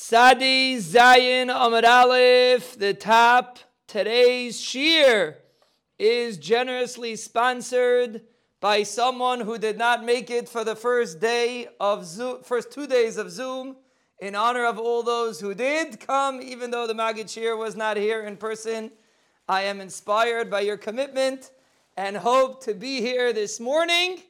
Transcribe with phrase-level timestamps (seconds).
[0.00, 3.58] Sadi Zayin Amad Aleph, the top.
[3.88, 5.38] Today's shear
[5.98, 8.22] is generously sponsored
[8.60, 12.86] by someone who did not make it for the first day of Zoom, first two
[12.86, 13.76] days of Zoom.
[14.20, 17.96] In honor of all those who did come, even though the Magid Shir was not
[17.96, 18.92] here in person,
[19.48, 21.50] I am inspired by your commitment
[21.96, 24.22] and hope to be here this morning.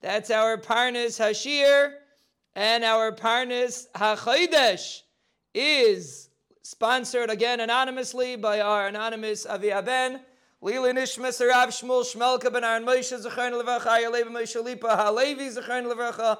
[0.00, 1.94] That's our Parnas Hashir.
[2.56, 5.02] And our Parnas HaChodesh
[5.54, 6.28] is
[6.62, 10.20] sponsored again anonymously by our anonymous Avi Aben.
[10.60, 15.90] Lila Nishmas Rav Shmuel Shmelka Ben Aaron Moshe Zechon Levacha Ayalev Moshe Lipa Halevi Zechon
[15.90, 16.38] Levacha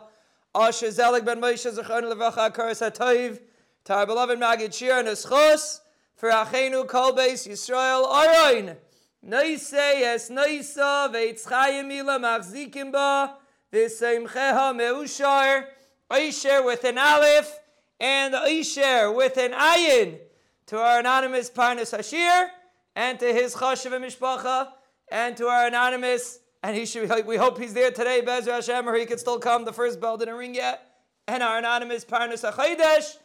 [0.54, 3.40] Asher Zelig Ben Moshe Zechon Levacha Karas HaToiv
[3.84, 5.80] to our beloved Magid Shir and Eschos
[6.16, 8.76] for Achenu Kol Beis Yisrael Aroin
[9.22, 13.36] Noise Es Noisa Veitzchayim Mila Machzikim Ba
[13.72, 15.64] V'Seimcheha Meushar
[16.10, 17.60] Aisher with an Aleph,
[18.00, 20.18] and Aisher with an Ayin
[20.66, 22.48] to our anonymous Parnas Hashir,
[22.96, 24.68] and to his Chashav Mishpacha,
[25.10, 28.96] and to our anonymous, and he should, we hope he's there today, Bezer Hashem, or
[28.96, 30.82] he could still come, the first bell didn't ring yet,
[31.28, 33.16] and our anonymous Parnas HaChaydesh,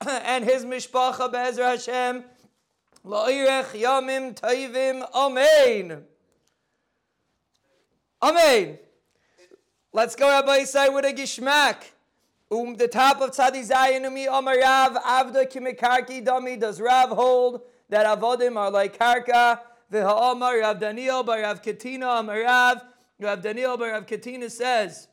[0.24, 2.24] and his Mishpacha, Bezer Hashem,
[3.04, 6.04] La'irech Yamim Taivim, Amen.
[8.22, 8.78] Amen.
[9.92, 11.76] Let's go, Rabbi Isai, with a Gishmak.
[12.52, 16.58] Um, the top of Tzadi Zayin Umi Omar Rav Avda Kimikarki Dami.
[16.58, 19.60] Does Rav hold that Avodim are like Karka?
[19.92, 22.82] V'ha'omar Rav Daniel bar Rav Ketina Amar Rav.
[23.20, 25.06] Rav Daniel bar Rav Ketina says,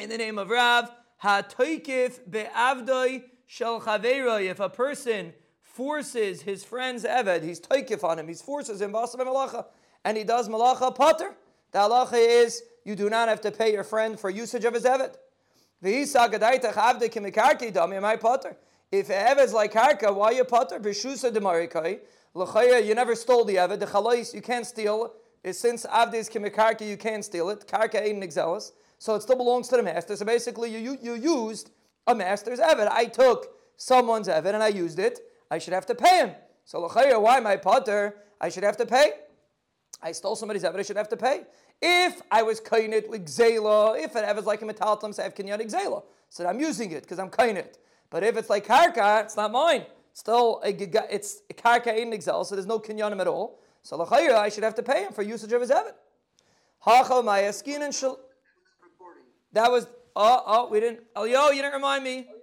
[0.00, 4.50] in the name of Rav, Ha Ha'toikif be'avdoi shel chaveroi.
[4.50, 9.64] If a person forces his friend's Eved, he's toikif on him, he forces him, malacha,
[10.04, 11.36] and he does malacha potter.
[11.70, 14.82] The halacha is you do not have to pay your friend for usage of his
[14.82, 15.14] Eved.
[15.80, 16.16] If
[19.10, 20.80] Ev is like Karka, why you potter?
[20.80, 22.00] B'shusa demarikai.
[22.34, 23.78] L'chaya, you never stole the Ev.
[23.78, 25.14] The chalais, you can't steal.
[25.48, 27.66] Since Avdi is kimikarka, you can't steal it.
[27.68, 28.72] Karka ain't exelis.
[28.98, 30.16] So it still belongs to the master.
[30.16, 31.70] So basically, you, you, you used
[32.06, 32.88] a master's Evid.
[32.90, 33.46] I took
[33.76, 35.20] someone's Evid and I used it.
[35.50, 36.32] I should have to pay him.
[36.64, 38.16] So l'chaya, why my potter?
[38.40, 39.12] I should have to pay.
[40.02, 41.44] I stole somebody's Evid, I should have to pay.
[41.80, 45.34] If I was kainit with gzela, if it was like a metaltam, so I have
[45.34, 46.02] kinyan gzela.
[46.28, 47.78] So I'm using it because I'm kainit.
[48.10, 49.84] But if it's like karka, it's not mine.
[50.12, 53.60] Still, it's karka in gzela, so there's no kinyanim at all.
[53.82, 55.92] So l'chayir, I should have to pay him for usage of his evid.
[56.84, 58.18] Hachal mayaskin and shal.
[59.52, 62.26] That was oh oh we didn't oh yo you didn't remind me.
[62.28, 62.38] Oh,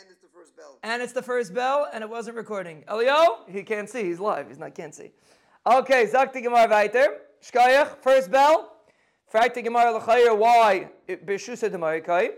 [0.00, 0.78] and it's the first bell.
[0.82, 2.84] And it's the first bell, and it wasn't recording.
[2.88, 4.04] Oh, Elio, he can't see.
[4.04, 4.48] He's live.
[4.48, 5.12] He's not can't see.
[5.66, 7.18] Okay, Zakti Gemara weiter.
[7.42, 8.72] Shkayach, first bell.
[9.32, 10.88] Fragte Gemara l'chayir, why?
[11.08, 12.30] B'shusa demarikai.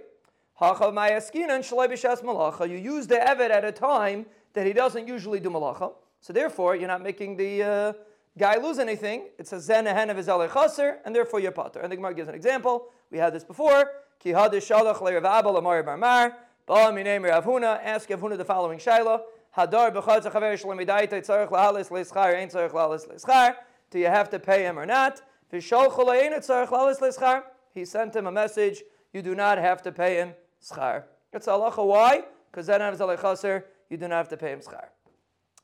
[0.54, 2.68] Hacha mayaskina and shalai b'shas malacha.
[2.68, 5.92] You use the evet at a time that he doesn't usually do malacha.
[6.20, 7.92] So therefore, you're not making the uh,
[8.36, 9.28] guy lose anything.
[9.38, 11.80] It's a zen ahen of his chaser, and therefore you're potter.
[11.80, 12.88] And the Gemara gives an example.
[13.10, 13.90] We had this before.
[14.18, 16.32] Ki hadish shalach le'rav abel amar barmar.
[16.66, 17.80] Ba minei Rav Huna.
[17.84, 19.20] Ask Rav Huna the following shaila.
[19.56, 23.56] Hadar b'chad zachaver shalom idaita tzarech lahalis le'schar, ain't tzarech lahalis le'schar
[23.90, 25.20] do you have to pay him or not?
[25.50, 25.92] He sent
[28.16, 28.82] him a message,
[29.12, 31.04] you do not have to pay him schar.
[31.32, 31.86] It's halacha.
[31.86, 32.24] Why?
[32.50, 34.88] Because then has chaser, you do not have to pay him schar.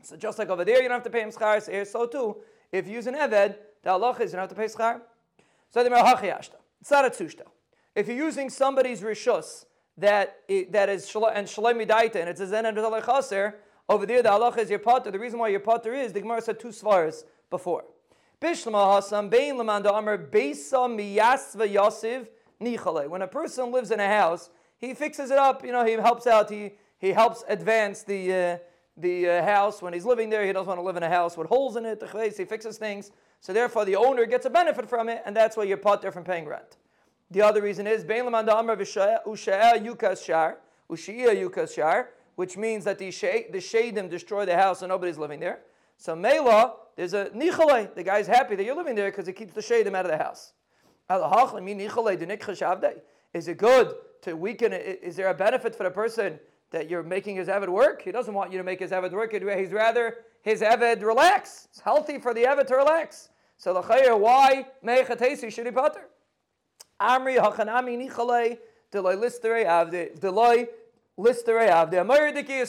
[0.03, 2.07] So just like over there, you don't have to pay him schar, so here so
[2.07, 2.37] too.
[2.73, 5.01] If you use an eved, the halacha is you don't have to pay schar.
[5.71, 6.57] So the merachiyashta.
[6.81, 7.43] It's not a tzushta.
[7.95, 9.65] If you're using somebody's rishus
[9.97, 13.57] that that is and shalom midaita and it's a zen and chaser,
[13.89, 15.11] over there the halacha is your potter.
[15.11, 17.85] The reason why your potter is the Gemara said two svaras before.
[18.45, 18.53] When
[23.23, 25.65] a person lives in a house, he fixes it up.
[25.65, 26.51] You know, he helps out.
[26.51, 28.59] He he helps advance the uh,
[28.99, 30.45] the uh, house when he's living there.
[30.45, 32.03] He doesn't want to live in a house with holes in it.
[32.37, 33.13] He fixes things.
[33.41, 36.13] So therefore, the owner gets a benefit from it, and that's why you're pot there
[36.13, 36.77] from paying rent.
[37.31, 40.59] The other reason is Bein Lamanda Amr Yukas Shar
[40.91, 45.41] Ushia Yukas Shar, which means that the the shadim destroy the house and nobody's living
[45.41, 45.61] there.
[45.97, 47.95] So Mela, there's a nichale.
[47.95, 50.19] The guy's happy that you're living there because it keeps the shade out of the
[50.19, 50.53] house.
[53.35, 55.01] Is it good to weaken it?
[55.03, 56.39] Is there a benefit for the person
[56.71, 58.03] that you're making his Eved work?
[58.03, 59.33] He doesn't want you to make his avid work.
[59.33, 61.69] He's rather his avid relax.
[61.71, 63.29] It's healthy for the avid to relax.
[63.57, 63.83] So the
[64.17, 66.09] why mechatesi should he putter?
[67.01, 68.59] Amri hachanami nichale
[68.91, 70.69] delay listere avde delay
[71.19, 72.63] listere avde amir diki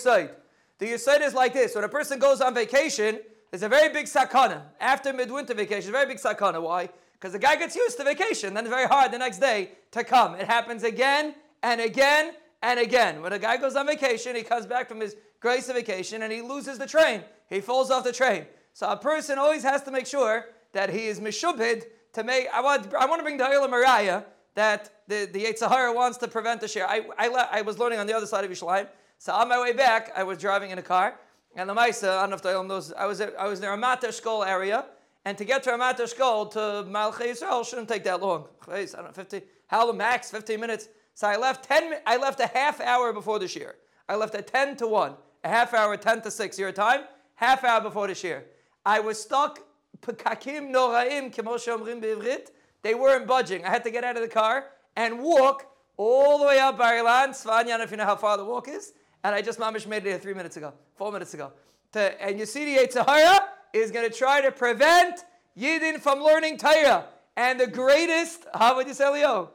[0.80, 1.76] the Yisod is like this.
[1.76, 3.20] When a person goes on vacation,
[3.52, 4.62] there's a very big sakana.
[4.80, 6.62] After midwinter vacation, very big sakana.
[6.62, 6.90] Why?
[7.14, 10.04] Because the guy gets used to vacation, then it's very hard the next day to
[10.04, 10.36] come.
[10.36, 12.34] It happens again and again
[12.66, 15.76] And again, when a guy goes on vacation, he comes back from his grace of
[15.76, 17.24] vacation and he loses the train.
[17.48, 18.48] He falls off the train.
[18.74, 21.84] So a person always has to make sure that he is mishubid
[22.14, 22.48] to make.
[22.52, 24.24] I want, I want to bring the Olam Mariah
[24.56, 26.88] that the, the Yetzirah wants to prevent the share.
[26.90, 27.28] I, I,
[27.60, 28.88] I was learning on the other side of Yerushalayim.
[29.18, 31.20] So on my way back, I was driving in a car.
[31.56, 33.62] And the Maisa, I don't know if the Olam knows, I was, at, I was
[33.62, 34.86] near a Mater Shkol area.
[35.26, 38.46] And to get to Ramat Eshkol to Malchei Yisrael shouldn't take that long.
[38.72, 40.88] I don't know, 50, how the max, 15 minutes.
[41.16, 43.76] So I left 10, I left a half hour before the shear.
[44.08, 47.02] I left at 10 to 1, a half hour, 10 to 6 your time,
[47.36, 48.46] half hour before the shear.
[48.86, 49.62] I was stuck,
[50.02, 52.48] pekakim noraim, omrim.
[52.84, 53.66] They weren't budging.
[53.66, 54.66] I had to get out of the car
[54.96, 55.66] and walk
[55.98, 58.94] all the way up Bar Ilan, Svanyan, if you know how far the walk is.
[59.26, 61.52] And I just mamish made it here three minutes ago, four minutes ago.
[61.94, 63.40] To, and you see the Yetzirah,
[63.74, 65.26] is going to try to prevent
[65.58, 67.06] Yidden from learning Torah.
[67.36, 69.50] And the greatest, how would you say, Leo?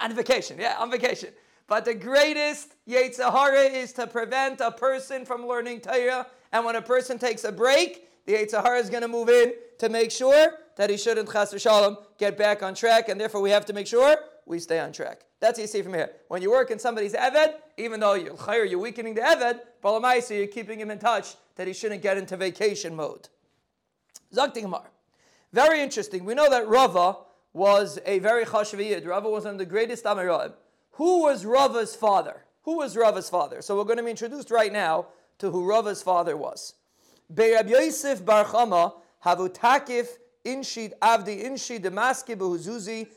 [0.00, 1.34] On vacation, uh, yeah, on vacation.
[1.66, 6.26] But the greatest Yetzirah is to prevent a person from learning Torah.
[6.50, 9.90] And when a person takes a break, the Yetzirah is going to move in to
[9.90, 13.10] make sure that he shouldn't, chas shalom, get back on track.
[13.10, 15.22] And therefore, we have to make sure we stay on track.
[15.40, 16.10] That's what you see from here.
[16.28, 20.46] When you work in somebody's Eved, even though you're, you're weakening the Eved, Balamaisi, you're
[20.46, 23.28] keeping him in touch that he shouldn't get into vacation mode.
[24.32, 24.86] Zaktingmar.
[25.52, 26.24] Very interesting.
[26.24, 27.18] We know that Rava
[27.52, 29.06] was a very chashaviyid.
[29.06, 30.52] Rava was one of the greatest Amirah.
[30.92, 32.44] Who was Rava's father?
[32.62, 33.62] Who was Rava's father?
[33.62, 35.06] So we're going to be introduced right now
[35.38, 36.74] to who Rava's father was.
[37.34, 38.94] Be'Rab Yosef Bar Chama
[39.24, 40.08] havutakif
[40.44, 43.08] inshid avdi inshid demaski behuzuzi.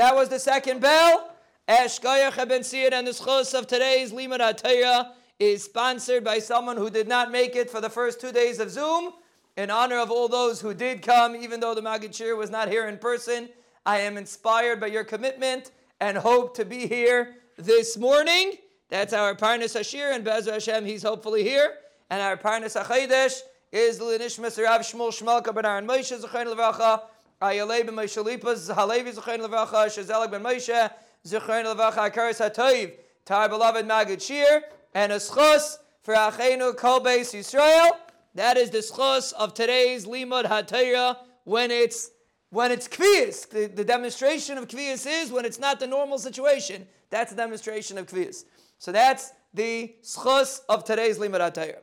[0.00, 1.36] That was the second bell.
[1.68, 6.88] Eshkayach ben Siyad and the schos of today's Limud HaTorah is sponsored by someone who
[6.88, 9.12] did not make it for the first two days of Zoom.
[9.58, 12.88] In honor of all those who did come, even though the Magid was not here
[12.88, 13.50] in person,
[13.84, 15.70] I am inspired by your commitment
[16.00, 18.54] and hope to be here this morning.
[18.88, 21.74] That's our Parnas Hashir, and Bezer Hashem, he's hopefully here.
[22.08, 27.02] And our Parnas HaChadesh is L'nishmas Rav Shmuel Shmalka ben Aaron Moshe Zechayin Levracha,
[27.40, 30.90] Ayalei ben Moshe Lipas, Halevi Zechayin Levracha, Shazelik ben Moshe,
[31.26, 32.92] Zechayin Levracha, Akaris HaToiv,
[33.24, 34.62] Tar beloved Magid Shir,
[34.94, 37.92] and a schos for Achenu Kol Beis Yisrael.
[38.34, 42.10] That is the schos of today's Limud HaTorah when it's
[42.50, 43.48] when it's kviyas.
[43.48, 46.86] The, the demonstration of kviyas is when it's not the normal situation.
[47.08, 48.44] That's a demonstration of kviyas.
[48.78, 51.78] So that's the schos of today's Limud HaTorah.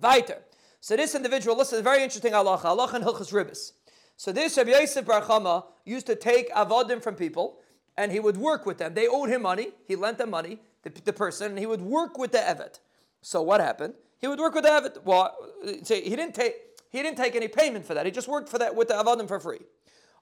[0.00, 0.38] Weiter.
[0.80, 2.62] So this individual, listen, very interesting halacha.
[2.62, 3.72] Halacha and Hilchas Ribbis.
[4.16, 7.58] So this Rabbi Yosef Bar Chama used to take avodim from people,
[7.96, 8.94] and he would work with them.
[8.94, 9.68] They owed him money.
[9.86, 12.80] He lent them money the, the person, and he would work with the Evet.
[13.20, 13.94] So what happened?
[14.18, 15.04] He would work with the Evet.
[15.04, 15.36] Well,
[15.82, 16.54] say he didn't take
[16.90, 18.04] he didn't take any payment for that.
[18.04, 19.60] He just worked for that with the Avadim for free.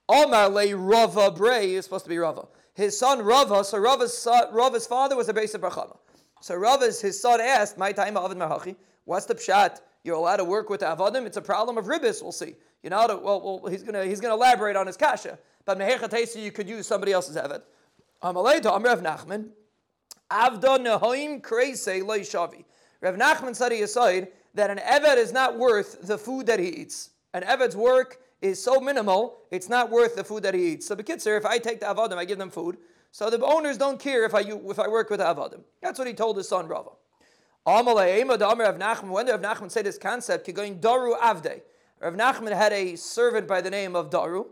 [0.07, 2.47] Omar le Rava Bray is supposed to be Rava.
[2.73, 5.97] His son Rava, so Rava's, son, Rava's father was a base of Barchama.
[6.39, 9.81] So Rava's his son asked, My time Avad Mahachi, what's the pshat?
[10.03, 11.25] You're allowed to work with the Avadim.
[11.25, 12.55] It's a problem of ribbis, we'll see.
[12.83, 15.37] You know, well, well he's gonna he's gonna elaborate on his kasha.
[15.65, 17.61] But Mehechatesi, you could use somebody else's Avad.
[18.23, 19.49] Amalei to Amrav Nachman,
[20.31, 22.65] Avda nehoim kreise loy shavi.
[23.01, 26.67] Rav Nachman said he aside that an Eved is not worth the food that he
[26.67, 27.11] eats.
[27.33, 30.87] An Eved's work is so minimal, it's not worth the food that he eats.
[30.87, 32.77] So Bekitzer, if I take the Avadim, I give them food.
[33.11, 35.61] So the owners don't care if I, if I work with the Avadim.
[35.81, 36.91] That's what he told his son Rava.
[37.63, 40.47] When did Rav Nachman say this concept?
[40.47, 41.61] He going Daru Avde.
[42.01, 44.45] Rav Nachman had a servant by the name of Daru.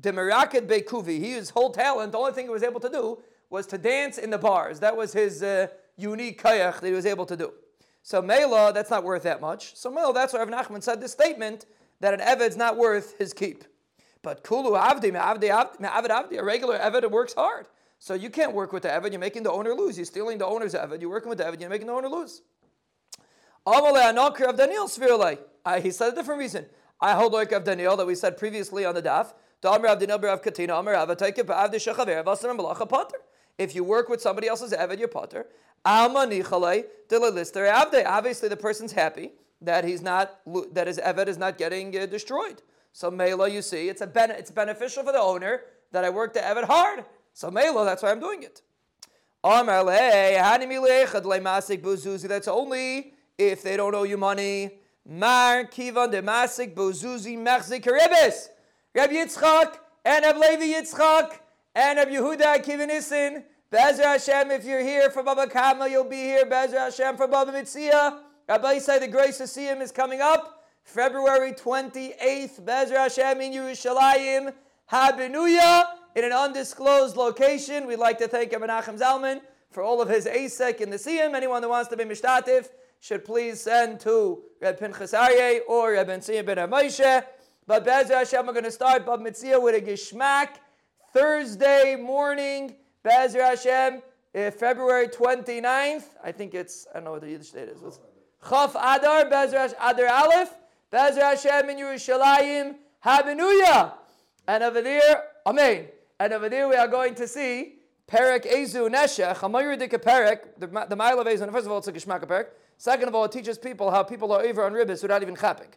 [0.00, 1.18] Demiraket Bekuvi.
[1.20, 3.18] His whole talent, the only thing he was able to do
[3.50, 4.78] was to dance in the bars.
[4.80, 5.66] That was his uh,
[5.96, 7.52] unique kayach that he was able to do.
[8.02, 9.76] So Mela, that's not worth that much.
[9.76, 11.66] So Mela, that's why Rav Nachman said this statement
[12.00, 13.64] that an Eved's not worth his keep.
[14.22, 17.66] But Kulu Avdi, Avdi, Avdi, Avdi, a regular Eved works hard.
[17.98, 19.96] So you can't work with the Eved, you're making the owner lose.
[19.98, 22.42] You're stealing the owner's Eved, you're working with the Eved, you're making the owner lose.
[23.66, 25.38] Svirle.
[25.82, 26.66] He said a different reason.
[27.02, 29.32] I hold like of Daniel that we said previously on the daf.
[33.58, 35.46] If you work with somebody else's Eved, you're potter.
[35.84, 36.48] Obviously,
[38.48, 40.40] the person's happy that he's not
[40.72, 42.62] that his Eved is not getting uh, destroyed.
[42.92, 46.34] So Mela, you see, it's a ben, it's beneficial for the owner that I work
[46.34, 47.04] the Eved hard.
[47.32, 48.62] So Mela, that's why I'm doing it.
[52.28, 54.78] That's only if they don't owe you money.
[55.06, 58.48] Mar kivan de masik bozuzi mechzik karibis.
[58.94, 61.32] Rabbi Yitzchak and Rabbi Levi Yitzchak
[61.74, 63.42] and Rabbi Yehuda Kivanisin.
[63.72, 66.44] Bezer Hashem, if you're here for Baba Kama, you'll be here.
[66.44, 68.18] Bezer Hashem for Baba Mitzia.
[68.48, 72.60] Rabbi say the Grace of Siyam is coming up February 28th.
[72.60, 74.52] Bezer Hashem in Yerushalayim.
[74.92, 77.86] Habenuya in an undisclosed location.
[77.86, 79.40] We'd like to thank Rabbi Nachum Zalman
[79.70, 81.34] for all of his asek in the siyam.
[81.34, 82.68] Anyone that wants to be mishtatif
[83.02, 87.24] should please send to Reb Pinchas Aryeh or Reb Tzia ben Moshe.
[87.66, 90.50] But Be'ezer Hashem, we're going to start Bab Mitzia with a Gishmak
[91.12, 92.76] Thursday morning.
[93.02, 94.02] Be'ezer Hashem,
[94.36, 96.04] uh, February 29th.
[96.22, 97.98] I think it's, I don't know what the Yiddish date is.
[98.48, 100.54] Chaf Adar, Be'ezer Hashem, Adar Aleph.
[100.92, 103.94] Be'ezer Hashem in Yerushalayim, Habenuya.
[104.46, 105.88] And over there, Amen.
[106.20, 110.86] And over there we are going to see Perek Ezu Neshech, Hamayr Dika Perek, the,
[110.88, 111.50] the mile of Ezu.
[111.50, 112.46] First of all, it's a Gishmak Perek.
[112.82, 115.68] Second of all, it teaches people how people are over on ribbis without even chapping.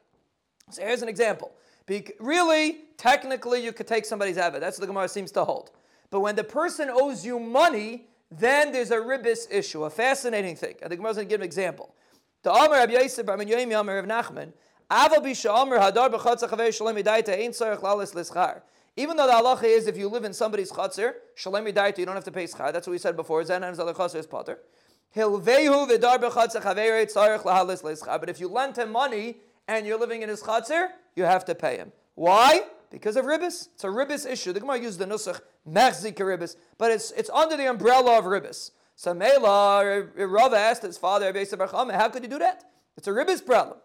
[0.72, 1.52] So here's an example.
[1.86, 4.60] Be- really, technically, you could take somebody's Eved.
[4.60, 5.70] That's what the Gemara seems to hold.
[6.10, 10.78] But when the person owes you money, then there's a ribbis issue, a fascinating thing.
[10.82, 11.94] And the Gemara is going to give an example.
[12.42, 14.54] The Amar Rabbi Yosef, Rabbi Yomi Rav Nachman,
[14.90, 15.42] Hadar.
[18.98, 22.16] Even though the halacha is if you live in somebody's chatzir, Shalem Yidaita, you don't
[22.16, 22.74] have to pay schar.
[22.74, 23.44] That's what we said before.
[23.44, 24.58] Zen and Zalach Chatzir is potter.
[25.16, 25.48] But
[28.30, 31.78] if you lent him money and you're living in his chatzir, you have to pay
[31.78, 31.94] him.
[32.16, 32.64] Why?
[32.90, 33.70] Because of ribbis.
[33.74, 34.52] It's a ribbis issue.
[34.54, 38.72] The Gemara uses the nusach mechzik ribbis, but it's it's under the umbrella of ribbis.
[38.96, 42.66] So Mela, Rava asked his father, how could you do that?
[42.96, 43.78] It's a ribbis problem.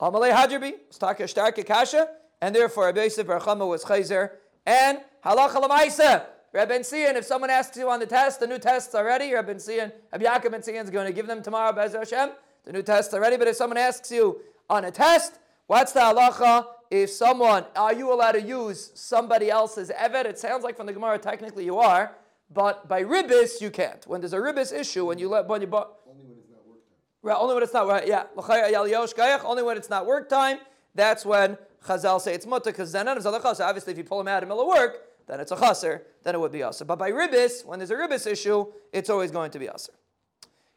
[0.00, 2.08] Amalei Hadrabi, Staka Kasha,
[2.40, 4.30] and therefore Yosef Barchama was Chayzer,
[4.64, 6.26] and Halacha Lamaisa.
[6.54, 9.34] Rabbi Sian, if someone asks you on the test, the new tests are ready.
[9.34, 12.30] Rabbi Sian, Rabbi Yaakov Ben Sian is going to give them tomorrow, Bezer Hashem.
[12.64, 15.98] The new tests are ready, but if someone asks you on a test, what's the
[15.98, 20.26] halacha if someone, are you allowed to use somebody else's evet?
[20.26, 22.14] It sounds like from the Gemara, technically you are,
[22.52, 24.06] but by ribbis you can't.
[24.06, 25.96] When there's a ribbis issue, when you let when you bought.
[26.08, 27.20] Only when it's not work time.
[27.20, 28.06] Right, only when it's not right.
[28.06, 30.58] Yeah, only when it's not work time.
[30.94, 34.44] That's when Chazal say it's mutter because then it's Obviously, if you pull him out
[34.44, 36.06] of the middle of work, then it's a chaser.
[36.22, 36.84] Then it would be aser.
[36.84, 39.92] But by ribbis, when there's a ribbis issue, it's always going to be aser.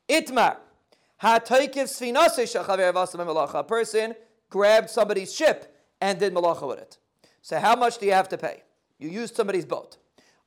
[0.10, 0.58] Itmar.
[1.20, 1.40] A
[3.68, 4.16] person
[4.50, 6.98] grabbed somebody's ship and did malacha with it.
[7.42, 8.62] So how much do you have to pay?
[9.00, 9.98] You used somebody's boat.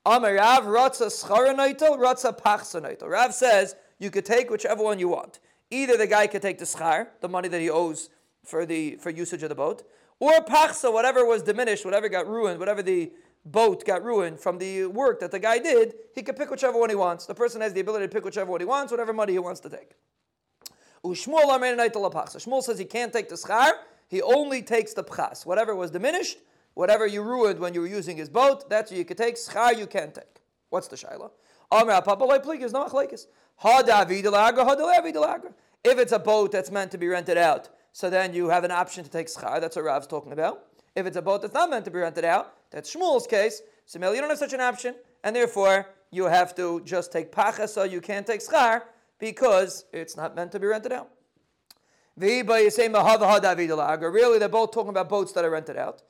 [0.06, 5.40] Amarav ratza schara ratza Rav says you could take whichever one you want.
[5.70, 8.08] Either the guy could take the schar, the money that he owes
[8.44, 9.82] for the for usage of the boat,
[10.18, 13.12] or pachsa, whatever was diminished, whatever got ruined, whatever the
[13.44, 16.90] boat got ruined from the work that the guy did, he could pick whichever one
[16.90, 17.26] he wants.
[17.26, 19.60] The person has the ability to pick whichever one he wants, whatever money he wants
[19.60, 19.92] to take.
[21.02, 23.72] Shmuel says he can't take the schar,
[24.08, 25.46] he only takes the pchas.
[25.46, 26.38] Whatever was diminished,
[26.74, 29.36] whatever you ruined when you were using his boat, that's what you could take.
[29.36, 30.42] Schar you can't take.
[30.68, 31.30] What's the shaila?
[35.82, 38.70] If it's a boat that's meant to be rented out, so then you have an
[38.70, 39.60] option to take schar.
[39.60, 40.64] That's what Rav's talking about.
[40.96, 43.62] If it's a boat that's not meant to be rented out, that's Shmuel's case.
[43.86, 44.94] So you don't have such an option,
[45.24, 48.82] and therefore you have to just take pacha, so you can't take schar
[49.18, 51.10] because it's not meant to be rented out.
[52.16, 52.42] Really,
[54.38, 56.02] they're both talking about boats that are rented out.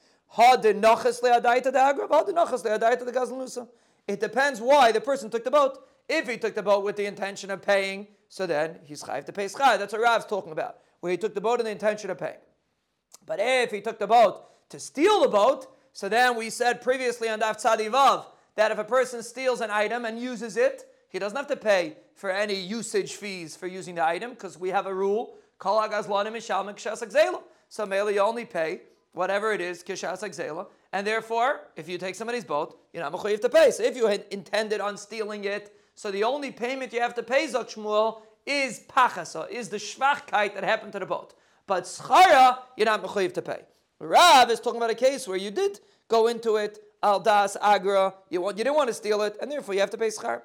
[4.08, 5.86] It depends why the person took the boat.
[6.08, 9.32] If he took the boat with the intention of paying, so then he's chayiv to
[9.32, 9.78] pay schai.
[9.78, 12.38] That's what Rav's talking about, where he took the boat in the intention of paying.
[13.26, 17.28] But if he took the boat to steal the boat, so then we said previously
[17.28, 21.36] on Daf Tzadivav that if a person steals an item and uses it, he doesn't
[21.36, 24.94] have to pay for any usage fees for using the item because we have a
[24.94, 28.80] rule so Mele, you only pay
[29.12, 29.84] whatever it is.
[30.92, 33.70] And therefore, if you take somebody's boat, you're not mechayiv to pay.
[33.70, 37.22] So if you had intended on stealing it, so the only payment you have to
[37.22, 41.34] pay, Zok is pachasa, is the shvachkeit that happened to the boat.
[41.66, 43.60] But schara, you're not mechayiv to pay.
[44.00, 45.78] Rav is talking about a case where you did
[46.08, 49.52] go into it, al das agra, you, want, you didn't want to steal it, and
[49.52, 50.42] therefore you have to pay schar.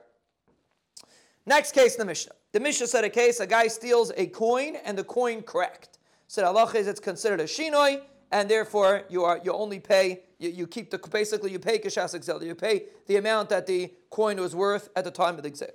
[1.46, 2.34] Next case the Mishnah.
[2.52, 6.00] The Mishnah said a case, a guy steals a coin and the coin cracked.
[6.28, 10.24] So the Allah is it's considered a shinoi, and therefore you are you only pay
[10.40, 13.94] you, you keep the basically you pay kishas exel, you pay the amount that the
[14.10, 15.70] coin was worth at the time of the exel.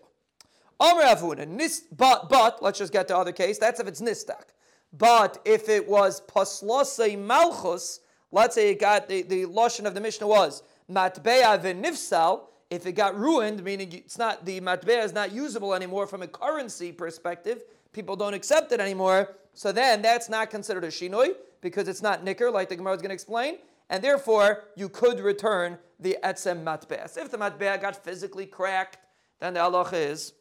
[0.81, 3.59] Amr Avuna, but but let's just get to other case.
[3.59, 4.53] That's if it's nistak.
[4.93, 8.01] But if it was paslosei malchus,
[8.33, 12.93] let's say it got the, the lotion of the Mishnah was matbeya v'nifsal, if it
[12.93, 17.63] got ruined, meaning it's not the matbea is not usable anymore from a currency perspective,
[17.93, 19.37] people don't accept it anymore.
[19.55, 23.03] So then that's not considered a shinoi because it's not nicker, like the Gemara is
[23.03, 23.59] going to explain,
[23.91, 27.17] and therefore you could return the etzem matbeh.
[27.17, 28.99] If the matbea got physically cracked,
[29.41, 30.33] then the halach is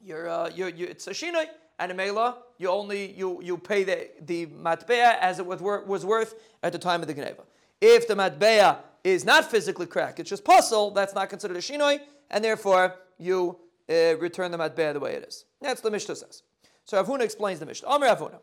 [0.00, 1.46] you're, uh, you're, you're, it's a shinoi.
[1.78, 6.06] And a mela, you only you you pay the the matbea as it was, was
[6.06, 7.42] worth at the time of the geneva.
[7.80, 12.00] If the matbea is not physically cracked, it's just puzzle, that's not considered a shinoi,
[12.30, 13.58] and therefore you
[13.90, 15.44] uh, return the matbeh the way it is.
[15.60, 16.44] That's the Mishnah says.
[16.84, 17.88] So Rav Huna explains the Mishnah.
[17.88, 18.38] Amr Rav Huna.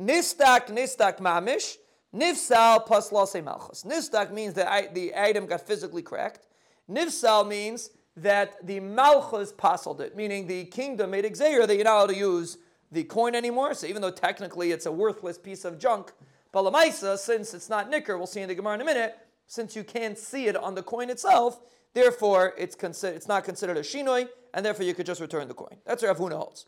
[0.00, 1.76] Nistak, nistak mamish,
[2.14, 3.82] nifsal paslase malchus.
[3.82, 6.46] Nistak means that the item got physically cracked.
[6.90, 11.98] Nifsal means that the malchus puzzled it, meaning the kingdom made exer that you're not
[11.98, 12.58] allowed to use
[12.90, 13.74] the coin anymore.
[13.74, 16.12] So even though technically it's a worthless piece of junk,
[16.52, 19.16] but Balamaisa, since it's not nicker, we'll see in the Gemara in a minute,
[19.46, 21.60] since you can't see it on the coin itself,
[21.94, 25.54] therefore it's, consider- it's not considered a shinoi, and therefore you could just return the
[25.54, 25.76] coin.
[25.84, 26.66] That's what Rav Huna holds.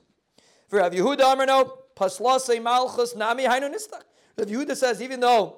[0.69, 4.03] For Rav Yehuda Amarno, paslase malchus nami hainu nistak.
[4.37, 5.57] Rav Yehuda says even though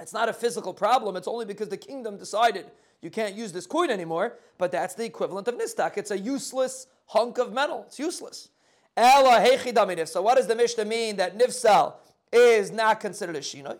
[0.00, 2.66] it's not a physical problem, it's only because the kingdom decided
[3.02, 5.96] you can't use this coin anymore, but that's the equivalent of nistak.
[5.96, 7.84] It's a useless hunk of metal.
[7.86, 8.50] It's useless.
[8.96, 11.94] So what does the Mishnah mean that nifsal
[12.32, 13.78] is not considered a shinoi?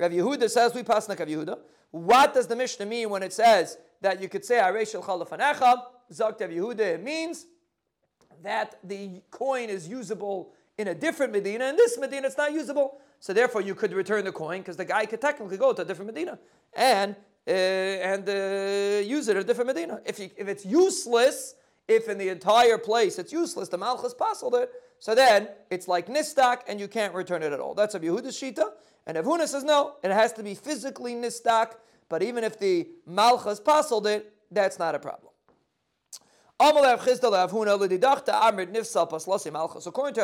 [0.00, 1.58] Rav Yehuda says we pass Rav Yehuda.
[1.90, 5.82] What does the Mishnah mean when it says that you could say Areshel Chalafanecha?
[6.12, 7.46] Zakt Rav Yehuda it means
[8.42, 11.66] that the coin is usable in a different Medina.
[11.66, 12.98] In this Medina, it's not usable.
[13.20, 15.84] So therefore, you could return the coin because the guy could technically go to a
[15.84, 16.38] different Medina
[16.74, 17.16] and
[17.52, 20.00] and uh, use it at a different Medina.
[20.04, 21.54] If, you, if it's useless,
[21.86, 26.08] if in the entire place it's useless, the Malchus puzzled it, so then it's like
[26.08, 27.74] nistak and you can't return it at all.
[27.74, 28.64] That's a Yehuda's Shita.
[29.06, 31.76] And Avuna says no, it has to be physically nistak,
[32.08, 35.32] but even if the Malchus puzzled it, that's not a problem.
[36.60, 37.00] According to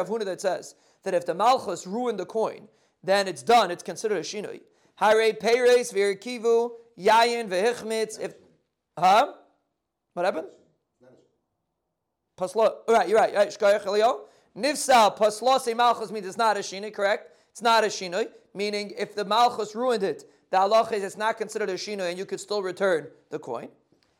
[0.02, 2.69] Avuna that says that if the Malchus ruined the coin,
[3.02, 4.61] then it's done, it's considered a shinoi.
[4.97, 8.34] Hare Peres, Virkivu, Yayin, Vehichmitz, if
[8.98, 9.32] huh?
[10.14, 10.48] What happened?
[12.38, 14.22] Paslo, right, you're right, right, Shkoyach Elio.
[14.56, 17.36] Nifsal, Paslose Malchus means it's not a shinoi, correct?
[17.50, 21.36] It's not a shinoi, meaning if the Malchus ruined it, the halach is it's not
[21.36, 23.68] considered a shinoi and you could still return the coin.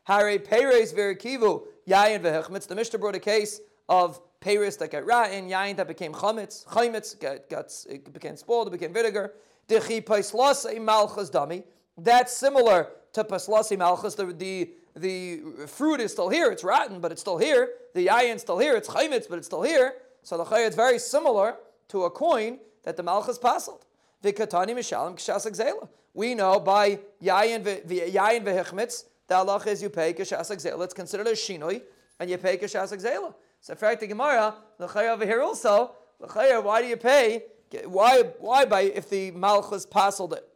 [0.04, 2.66] Hare Peres, Virkivu, Yayin, Vehichmitz.
[2.66, 7.19] The Mishnah brought a case of Peres that got rotten, Yayin that became chametz, chametz
[7.19, 9.33] got, got, it became spoiled, it became vinegar.
[9.68, 11.64] Dechi Paslose Malchus Dami.
[11.96, 14.14] That's similar to paslasi malchus.
[14.14, 16.50] The, the, the fruit is still here.
[16.50, 17.70] It's rotten, but it's still here.
[17.94, 18.76] The is still here.
[18.76, 19.94] It's chaymitz, but it's still here.
[20.22, 21.57] So the is very similar
[21.88, 23.83] to a coin that the malchus pasled.
[24.22, 25.88] Vikatani mishalim kshas exela.
[26.14, 30.83] We know by yayin yayin vehichmitz the halach is you pay kshas exela.
[30.85, 31.83] It's considered a shinoi,
[32.20, 33.35] and you pay kshas exela.
[33.61, 36.96] So in fact, the Gemara, the chay over here also, the chay, why do you
[36.96, 37.44] pay?
[37.87, 40.48] Why why by if the malchus pasled it?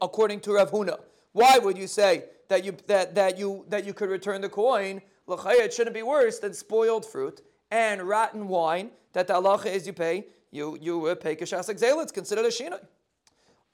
[0.00, 0.98] According to Rav Huna.
[1.32, 5.02] Why would you say that you that, that you that you could return the coin?
[5.28, 8.90] It shouldn't be worse than spoiled fruit and rotten wine.
[9.14, 11.68] That the halacha is you pay you you uh, pay kashas.
[11.68, 12.80] It's considered a shinoi.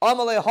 [0.02, 0.42] The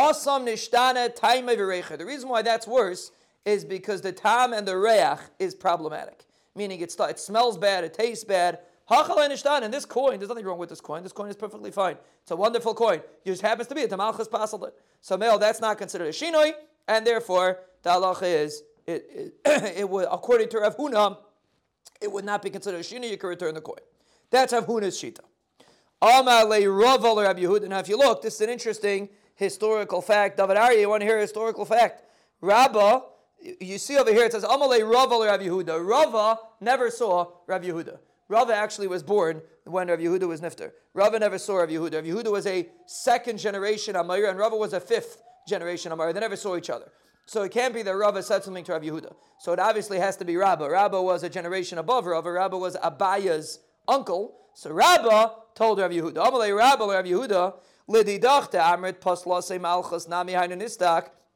[2.05, 3.11] reason why that's worse
[3.45, 6.25] is because the tam and the reach is problematic.
[6.55, 8.59] Meaning it, it smells bad, it tastes bad,
[8.91, 11.03] and this coin, there's nothing wrong with this coin.
[11.03, 11.97] This coin is perfectly fine.
[12.21, 13.01] It's a wonderful coin.
[13.23, 14.71] It just happens to be a Tamalchus Pasalid.
[15.01, 16.53] So, male, that's not considered a Shinoi,
[16.87, 21.17] and therefore, the halacha is, it, it, it, would, according to Rav Huna,
[22.01, 23.77] it would not be considered a Shinoi, you can return the coin.
[24.31, 25.21] That's Rav Huna's Shita.
[26.01, 30.37] Now, if you look, this is an interesting historical fact.
[30.37, 32.03] David Ari, you want to hear a historical fact?
[32.41, 33.01] Rabbah,
[33.59, 35.85] you see over here, it says, Amalei Rava Rav Yehuda.
[35.85, 37.99] Rava never saw Rav Yehuda.
[38.29, 40.71] Rava actually was born when Rav Yehuda was nifter.
[40.93, 41.95] Rava never saw Rav Yehuda.
[41.95, 46.13] Rav Yehuda was a second generation Amir, and Rava was a fifth generation Amir.
[46.13, 46.91] They never saw each other.
[47.25, 49.13] So it can't be that Rava said something to Rav Yehuda.
[49.39, 50.69] So it obviously has to be Rabba.
[50.69, 52.31] Rabba was a generation above Rava.
[52.31, 54.35] Rabba was Abaye's uncle.
[54.53, 57.55] So Rabba told Rav Yehuda, Amalei Rabba Rav Yehuda.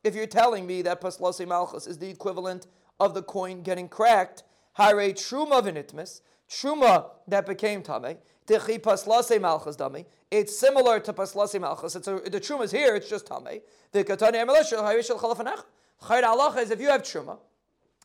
[0.03, 2.67] If you're telling me that Paslase Malchus is the equivalent
[2.99, 6.21] of the coin getting cracked, Hare Truma Vinitmis,
[6.53, 10.05] Truma that became Tame, Dechi Paslase Malchus Dami.
[10.29, 11.95] It's similar to Paslase Malchus.
[11.95, 13.61] It's a, the Truma is here, it's just Tame.
[13.91, 15.63] The Katani Chalafanach.
[16.03, 17.37] Chayr is if you have Truma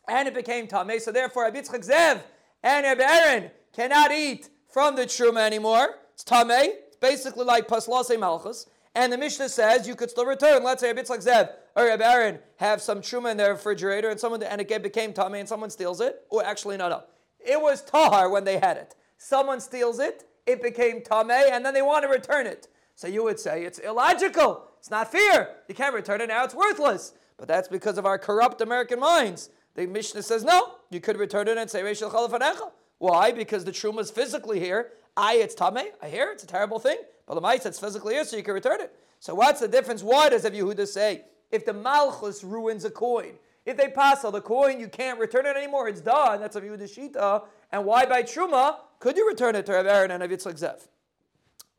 [0.08, 2.22] and it became Tame, so therefore Abitzchak Zev
[2.62, 5.96] and Reb Aaron cannot eat from the Truma anymore.
[6.14, 6.48] It's Tame.
[6.86, 8.66] It's basically like Paslase Malchus.
[8.94, 10.64] And the Mishnah says you could still return.
[10.64, 14.42] Let's say like Zev or Reb Aaron have some truma in their refrigerator and someone
[14.42, 16.24] and it became tummy and someone steals it.
[16.30, 17.17] Or actually, not up.
[17.40, 18.94] It was tahar when they had it.
[19.16, 22.68] Someone steals it, it became tameh, and then they want to return it.
[22.94, 24.64] So you would say it's illogical.
[24.78, 25.56] It's not fair.
[25.68, 26.44] You can't return it now.
[26.44, 27.12] It's worthless.
[27.36, 29.50] But that's because of our corrupt American minds.
[29.74, 30.74] The Mishnah says no.
[30.90, 32.72] You could return it and say Chalafanecha.
[32.98, 33.30] Why?
[33.30, 34.90] Because the truma is physically here.
[35.16, 35.90] I, it's tameh.
[36.02, 36.98] I hear it's a terrible thing.
[37.26, 38.92] But the mice, it's physically here, so you can return it.
[39.20, 40.02] So what's the difference?
[40.02, 43.34] Why does Yehuda say if the malchus ruins a coin,
[43.68, 45.88] if they pass the coin, you can't return it anymore.
[45.88, 46.40] It's done.
[46.40, 47.44] That's a view of the Shita.
[47.70, 50.88] And why by Truma could you return it to Rav Aaron and Rav Zev?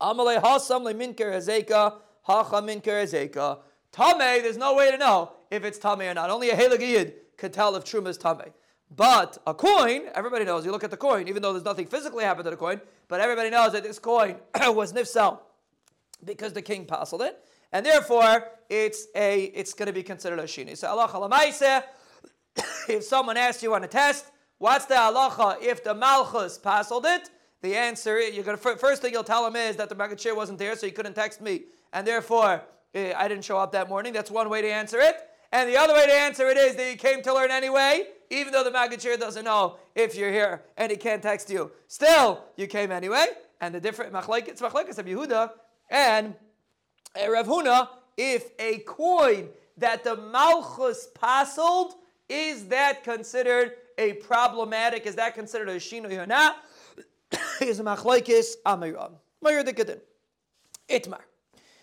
[0.00, 3.58] Amalei hasam leminker ezeka, hacha minker ezeka.
[3.90, 6.30] Tame, there's no way to know if it's tame or not.
[6.30, 8.52] Only a Helag could tell if Truma is tame.
[8.94, 12.22] But a coin, everybody knows, you look at the coin, even though there's nothing physically
[12.22, 15.40] happened to the coin, but everybody knows that this coin was nifsal
[16.24, 17.44] because the king parceled it.
[17.72, 20.76] And therefore, it's a it's going to be considered a shini.
[20.76, 21.84] So Allah
[22.88, 24.26] if someone asks you on a test,
[24.58, 27.30] what's the halacha if the malchus parceled it?
[27.62, 30.58] The answer, is, you're to first thing you'll tell him is that the Maggid wasn't
[30.58, 32.62] there, so he couldn't text me, and therefore
[32.94, 34.14] eh, I didn't show up that morning.
[34.14, 35.16] That's one way to answer it.
[35.52, 38.52] And the other way to answer it is that you came to learn anyway, even
[38.52, 41.72] though the Maggid doesn't know if you're here and he can't text you.
[41.88, 43.26] Still, you came anyway.
[43.60, 45.50] And the different machlekes, machlekes of Yehuda
[45.90, 46.34] and
[47.16, 51.58] Rav Huna, if a coin that the Malchus passed,
[52.28, 55.06] is that considered a problematic?
[55.06, 56.56] Is that considered a shino or not?
[57.60, 59.12] is a machlekes amiram.
[59.44, 60.00] Mayur dikadin.
[60.88, 61.20] Itmar.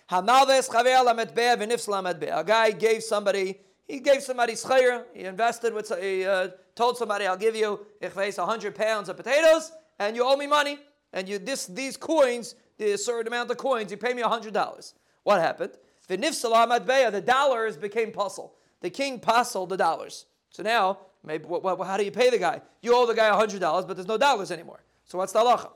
[0.09, 2.39] Hamalves chaver lametbea v'nifs lametbea.
[2.39, 7.25] A guy gave somebody, he gave somebody schayr, he invested with, he uh, told somebody,
[7.25, 10.79] I'll give you, if a 100 pounds of potatoes, and you owe me money.
[11.13, 14.93] And you this these coins, the certain amount of coins, you pay me a $100.
[15.27, 15.73] What happened?
[16.07, 18.53] The dollars became puzzle.
[18.79, 20.25] The king puzzled the dollars.
[20.51, 22.61] So now, maybe what, what, how do you pay the guy?
[22.81, 24.79] You owe the guy $100, but there's no dollars anymore.
[25.03, 25.71] So what's the halacha?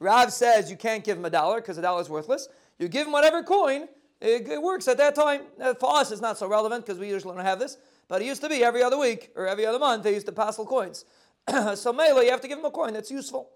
[0.00, 2.48] Rav says you can't give him a dollar because a dollar is worthless.
[2.78, 3.86] You give him whatever coin,
[4.22, 5.42] it, it works at that time.
[5.60, 7.76] Uh, for us, it's not so relevant because we usually don't have this.
[8.08, 10.32] But it used to be every other week or every other month, they used to
[10.32, 11.04] passel coins.
[11.74, 13.50] so Mela, you have to give him a coin that's useful.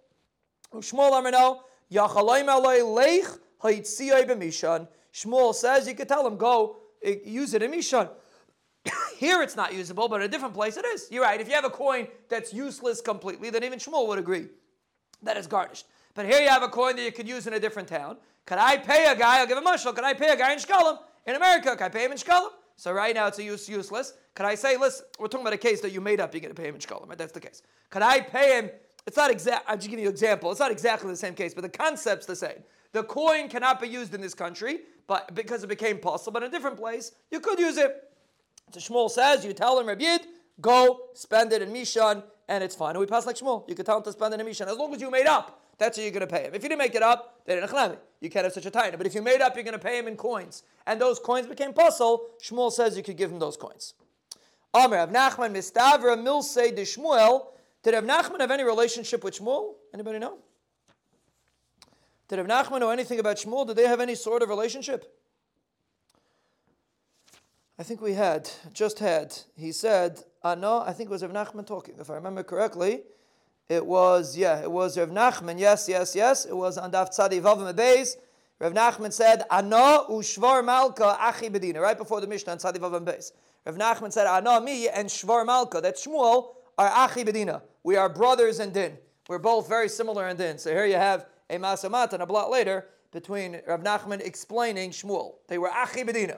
[0.75, 1.61] Shmuel Amrino,
[5.13, 8.09] Shmuel says you could tell him, go eh, use it in Mishan.
[9.19, 11.09] Here it's not usable, but in a different place it is.
[11.11, 11.41] You're right.
[11.41, 14.47] If you have a coin that's useless completely, then even Shmuel would agree
[15.23, 15.87] that it's garnished.
[16.15, 18.17] But here you have a coin that you could use in a different town.
[18.47, 19.41] Could I pay a guy?
[19.41, 19.95] I'll give a mushal.
[19.95, 21.71] Could I pay a guy in Shkalim in America?
[21.71, 22.51] Could I pay him in Shkalim?
[22.77, 24.15] So right now it's a use useless.
[24.35, 26.33] Could I say, listen, we're talking about a case that you made up.
[26.33, 27.19] You're going to pay him in Shkalim, right?
[27.19, 27.63] That's the case.
[27.91, 28.71] Could I pay him?
[29.07, 29.65] It's not exact.
[29.69, 30.51] I'm just giving you an example.
[30.51, 32.63] It's not exactly the same case, but the concept's the same.
[32.93, 36.49] The coin cannot be used in this country, but because it became possible, but in
[36.49, 38.11] a different place, you could use it.
[38.73, 40.23] So Shmuel says, you tell him, Rabbi Yid,
[40.61, 42.91] go spend it in Mishan, and it's fine.
[42.91, 43.69] And we pass like Shmuel.
[43.69, 45.61] You could tell him to spend it in Mishan as long as you made up.
[45.79, 46.55] That's what you're going to pay him.
[46.55, 47.67] If you didn't make it up, then
[48.21, 48.99] you can't have such a taina.
[48.99, 51.47] But if you made up, you're going to pay him in coins, and those coins
[51.47, 52.27] became puzzle.
[52.43, 53.95] Shmuel says you could give him those coins.
[54.75, 57.47] Amr Nachman Mistavra Milsei de Shmuel.
[57.83, 59.75] Did Rav Nachman have any relationship with Shmuel?
[59.95, 60.39] Anybody know?
[62.29, 63.67] Did Rav Nachman know anything about Shmuel?
[63.67, 65.17] Did they have any sort of relationship?
[67.79, 69.35] I think we had, just had.
[69.57, 71.95] He said, uh, no, I think it was Rav Nachman talking.
[71.99, 73.05] If I remember correctly,
[73.71, 75.59] it was, yeah, it was Rav Nachman.
[75.59, 76.45] Yes, yes, yes.
[76.45, 78.17] It was on Daf Tzadi Vavam Beis.
[78.59, 83.07] Rav Nachman said, Ano ushvar malka achi bedina, right before the Mishnah on Tzadi Vavam
[83.07, 83.33] Beis.
[83.65, 87.63] Rav Nachman said, Ano me and shvar malka, that Shmuel, are achi bedina.
[87.83, 88.99] We are brothers in din.
[89.29, 90.59] We're both very similar in din.
[90.59, 95.35] So here you have a masamat and a blot later between Rav Nachman explaining Shmuel.
[95.49, 96.37] They were achi bedina.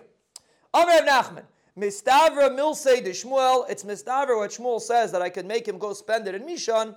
[0.72, 1.44] Amr Nachman.
[1.78, 3.68] Mistavra milse de Shmuel.
[3.70, 6.94] It's mistavra what Shmuel says that I could make him go spend it in Mishan.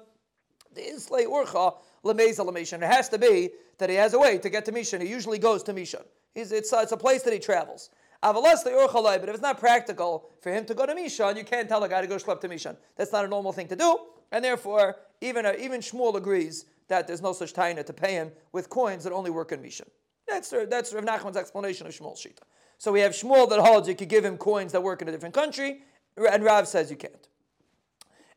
[0.73, 2.77] The islay urcha lemeza lemishan.
[2.77, 5.01] It has to be that he has a way to get to Mishan.
[5.01, 6.03] He usually goes to Mishan.
[6.35, 7.89] It's, uh, it's a place that he travels.
[8.21, 11.89] But if it's not practical for him to go to Mishan, you can't tell a
[11.89, 12.75] guy to go schlep to Mishan.
[12.95, 13.99] That's not a normal thing to do.
[14.35, 18.33] And therefore, even, uh, even Shmuel agrees that there's no such taina to pay him
[18.51, 19.87] with coins that only work in Mishan.
[20.27, 22.41] That's, that's Rav Nachman's explanation of Shmuel's Shita.
[22.77, 25.11] So we have Shmuel that holds you could give him coins that work in a
[25.13, 25.83] different country,
[26.17, 27.29] and Rav says you can't.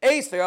[0.01, 0.39] You can't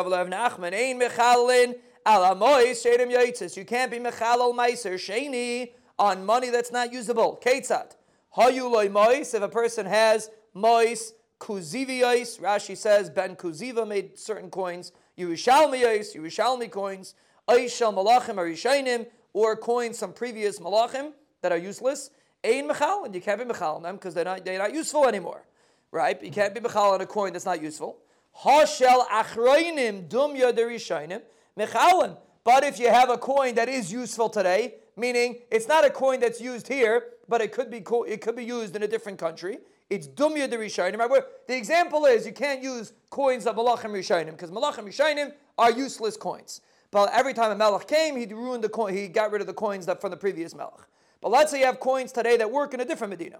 [3.91, 7.41] be mechalal meiser sheni on money that's not usable.
[7.43, 7.97] Ketzat.
[8.37, 11.11] Hayuloi mois, if a person has mois,
[11.41, 17.15] kuziviyos, Rashi says Ben Kuziva made certain coins, Yerushalmiyos, Yerushalmi coins,
[17.47, 22.09] Aishal Malachim Arishainim, or coins from previous Malachim that are useless.
[22.43, 25.07] Ein mechal, and you can't be mechal on them because they're not, they're not useful
[25.07, 25.43] anymore.
[25.91, 26.21] Right?
[26.21, 27.97] You can't be mechal on a coin that's not useful.
[28.43, 31.21] Hashel achroinim dumya derishainim
[31.57, 32.17] mechalin.
[32.43, 36.19] But if you have a coin that is useful today, meaning it's not a coin
[36.19, 39.19] that's used here, but it could be co- it could be used in a different
[39.19, 39.59] country.
[39.91, 40.93] It's dumya derishainim.
[40.93, 45.69] Remember, the example is you can't use coins of malachim rishainim because malachim rishainim are
[45.69, 46.61] useless coins.
[46.91, 48.93] But every time a melech came, he ruined the coin.
[48.93, 50.87] He got rid of the coins that from the previous melech.
[51.19, 53.39] But let's say you have coins today that work in a different Medina.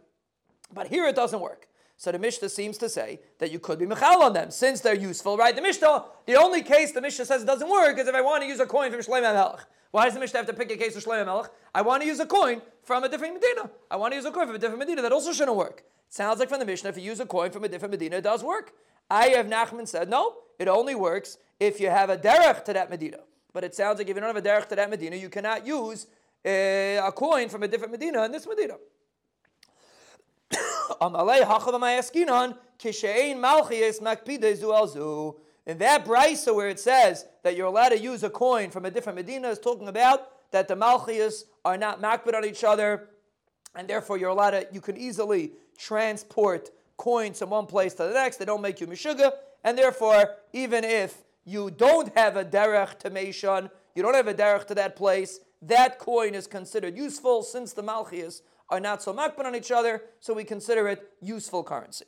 [0.73, 1.69] But here it doesn't work.
[2.01, 4.95] So the Mishnah seems to say that you could be mechal on them since they're
[4.95, 5.55] useful, right?
[5.55, 8.41] The Mishnah, the only case the Mishnah says it doesn't work is if I want
[8.41, 9.59] to use a coin from Shlomo Melech.
[9.91, 11.51] Why does the Mishnah have to pick a case of Shlomo Melech?
[11.75, 13.69] I want to use a coin from a different Medina.
[13.91, 15.03] I want to use a coin from a different Medina.
[15.03, 15.83] That also shouldn't work.
[16.07, 18.15] It sounds like from the Mishnah, if you use a coin from a different Medina,
[18.15, 18.73] it does work.
[19.07, 22.89] I have Nachman said, no, it only works if you have a derech to that
[22.89, 23.19] Medina.
[23.53, 25.67] But it sounds like if you don't have a derech to that Medina, you cannot
[25.67, 26.07] use
[26.43, 28.77] a, a coin from a different Medina in this Medina.
[35.67, 38.91] In that brisa where it says that you're allowed to use a coin from a
[38.91, 43.10] different Medina is talking about that the Malchias are not makbid on each other,
[43.75, 48.13] and therefore you're allowed to, you can easily transport coins from one place to the
[48.13, 48.38] next.
[48.38, 49.32] They don't make you mishuga,
[49.63, 54.34] and therefore, even if you don't have a derech to Meishon, you don't have a
[54.34, 59.13] derech to that place, that coin is considered useful since the Malchias are not so
[59.13, 62.05] makbid on each other, so we consider it useful currency.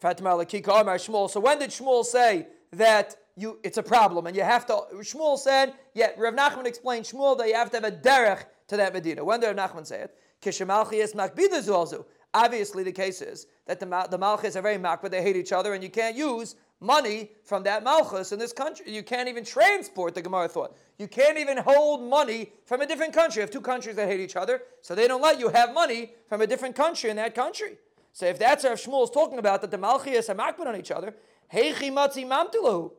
[0.00, 4.80] So when did Shmuel say that you it's a problem and you have to?
[4.94, 6.10] Shmuel said, yeah.
[6.18, 9.24] Rav Nachman explained Shmuel that you have to have a derech to that Medina.
[9.24, 10.16] When did Rav Nachman say it?
[12.34, 15.72] Obviously, the case is that the, the Malchus are very makbid, they hate each other,
[15.72, 18.90] and you can't use money from that Malchus in this country.
[18.90, 20.76] You can't even transport, the Gemara thought.
[20.98, 23.40] You can't even hold money from a different country.
[23.40, 26.12] You have two countries that hate each other, so they don't let you have money
[26.28, 27.78] from a different country in that country.
[28.12, 30.90] So if that's what Shmuel is talking about, that the malchus are makbid on each
[30.90, 31.14] other,
[31.52, 32.92] Heichi matzi mamtilu.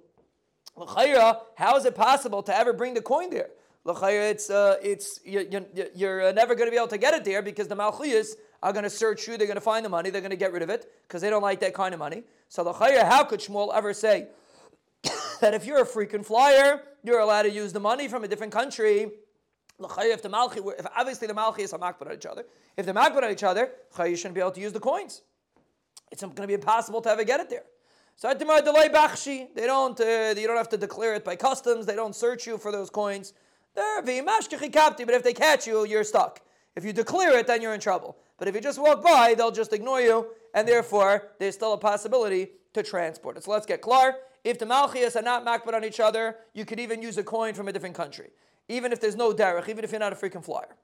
[1.56, 3.50] How is it possible to ever bring the coin there?
[3.86, 5.44] L'chayra, It's, uh, it's, you're,
[5.96, 8.84] you're never going to be able to get it there because the Malchias are going
[8.84, 10.70] to search you, they're going to find the money, they're going to get rid of
[10.70, 12.24] it because they don't like that kind of money.
[12.50, 14.28] So the how could Shmuel ever say
[15.42, 18.54] that if you're a frequent flyer, you're allowed to use the money from a different
[18.54, 19.12] country?
[19.78, 22.46] If the Malchi, if obviously the Malchi is makbid on each other,
[22.78, 25.22] if they're makbid on each other, you shouldn't be able to use the coins.
[26.12, 27.64] It's going to be impossible to ever get it there.
[28.16, 29.54] So delay bachshi.
[29.54, 30.00] They don't.
[30.00, 31.86] Uh, you don't have to declare it by customs.
[31.86, 33.34] They don't search you for those coins.
[33.76, 36.42] They're But if they catch you, you're stuck.
[36.76, 38.18] If you declare it, then you're in trouble.
[38.38, 41.78] But if you just walk by, they'll just ignore you, and therefore there's still a
[41.78, 43.44] possibility to transport it.
[43.44, 44.16] So let's get clear.
[44.44, 47.54] If the Malchias are not makbid on each other, you could even use a coin
[47.54, 48.30] from a different country.
[48.68, 50.76] Even if there's no derech, even if you're not a frequent flyer.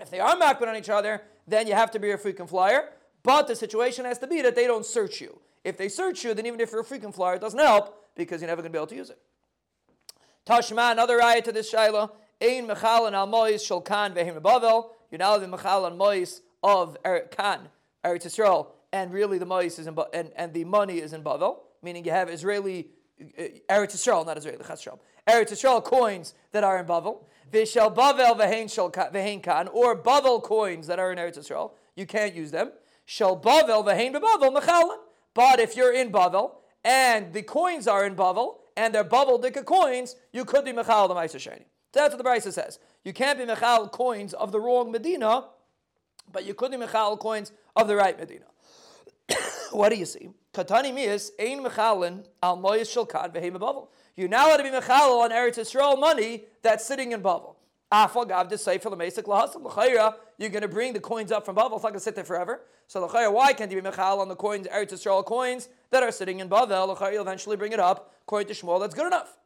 [0.00, 2.90] If they are makbid on each other, then you have to be a frequent flyer.
[3.22, 5.38] But the situation has to be that they don't search you.
[5.64, 8.40] If they search you, then even if you're a frequent flyer, it doesn't help because
[8.40, 9.18] you're never going to be able to use it.
[10.44, 12.10] Tashma, another ayah to this shaila.
[12.42, 14.42] Ein mechal and al mois shel kan vehim.
[15.10, 17.68] You're now the mechal and mois of Kan,
[18.04, 22.04] Eretz Yisrael, and really the is in and, and the money is in Bavel, meaning
[22.04, 22.88] you have Israeli
[23.20, 24.86] uh, Eretz Yisrael, not Israeli Chas
[25.28, 27.24] Eretz Yisrael coins that are in Bavel.
[27.52, 32.50] Vishel Bavel v'hein Kan, or Bavel coins that are in Eretz Yisrael, you can't use
[32.50, 32.72] them.
[33.04, 34.96] Shel Bavel v'hein mechalan.
[35.34, 36.52] But if you're in Bavel
[36.84, 41.08] and the coins are in Bavel and they're Bavel dika coins, you could be mechal
[41.08, 41.64] the Ma'aser Sheni.
[41.92, 42.78] That's what the Brisa says.
[43.04, 45.44] You can't be mechal coins of the wrong Medina
[46.32, 48.46] but you couldn't mechal coins of the right Medina.
[49.72, 50.30] what do you see?
[50.52, 53.88] Katani mias ein mechalin al moyes shilkan v'heim bavel.
[54.16, 57.56] You're now allowed to be mechal on Eretz Yisrael money that's sitting in Bavel.
[57.90, 60.16] Afagav for the Mesik lahasam l'chayra.
[60.38, 61.74] You're going to bring the coins up from Bavel.
[61.74, 62.62] It's not going to sit there forever.
[62.88, 66.12] So l'chayra, why can't you be mechal on the coins Eretz Yisrael coins that are
[66.12, 66.88] sitting in Bavel?
[66.88, 68.12] L'chayra, you'll eventually bring it up.
[68.22, 69.38] According to Shmuel, that's good enough.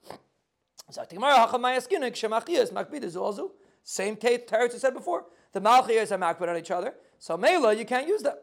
[3.85, 5.27] Same case Teretz said before.
[5.57, 6.93] The Malchiyas are makbid on each other.
[7.19, 8.37] So Mela, you can't use them.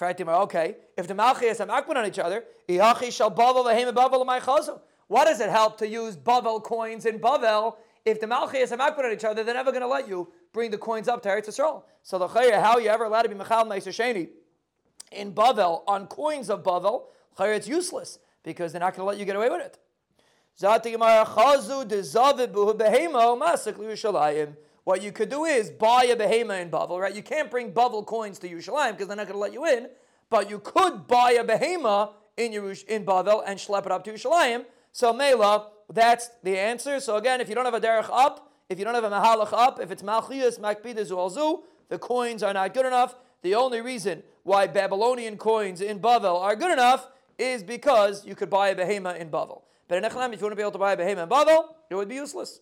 [0.00, 4.78] Okay, if the Malchiyas are makbid on each other, Iachi shall Bavel Lahema Bavel Maichazu.
[5.08, 7.74] what does it help to use Bavel coins in Bavel?
[8.04, 10.70] If the Malchiyas are makbid on each other, they're never going to let you bring
[10.70, 11.82] the coins up to Eretz Yisrael.
[12.04, 14.28] So the Chayr, how are you ever allowed to be Mechal Meisesheni
[15.10, 17.06] in Bavel on coins of Bavel?
[17.36, 19.78] Chayr, it's useless because they're not going to let you get away with it.
[24.86, 27.12] What you could do is buy a behema in Bavel, right?
[27.12, 29.88] You can't bring Bavel coins to Yerushalayim because they're not going to let you in,
[30.30, 34.12] but you could buy a behema in Yerush, in Bavel and schlep it up to
[34.12, 34.64] Yerushalayim.
[34.92, 37.00] So Mela, that's the answer.
[37.00, 39.52] So again, if you don't have a derech up, if you don't have a mahalach
[39.52, 43.16] up, if it's malchias, makbidaz, alzu, the coins are not good enough.
[43.42, 48.50] The only reason why Babylonian coins in Bavel are good enough is because you could
[48.50, 49.62] buy a behema in Bavel.
[49.88, 51.64] But in Echlam, if you want to be able to buy a behema in Bavel,
[51.90, 52.60] it would be useless.